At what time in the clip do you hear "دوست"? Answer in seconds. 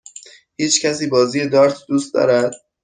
1.87-2.13